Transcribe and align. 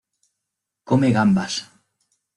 Come 0.91 1.11
gambas. 1.17 1.53